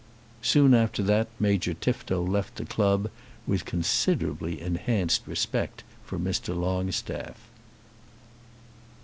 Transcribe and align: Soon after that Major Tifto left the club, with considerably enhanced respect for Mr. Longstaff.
Soon 0.41 0.73
after 0.73 1.03
that 1.03 1.27
Major 1.39 1.75
Tifto 1.75 2.23
left 2.23 2.55
the 2.55 2.65
club, 2.65 3.11
with 3.45 3.65
considerably 3.65 4.59
enhanced 4.59 5.21
respect 5.27 5.83
for 6.03 6.17
Mr. 6.17 6.57
Longstaff. 6.59 7.35